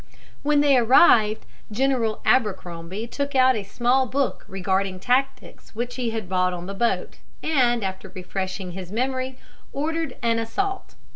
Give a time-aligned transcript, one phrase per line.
[0.41, 6.27] When they arrived, General Abercrombie took out a small book regarding tactics which he had
[6.27, 9.37] bought on the boat, and, after refreshing his memory,
[9.73, 10.95] ordered an assault.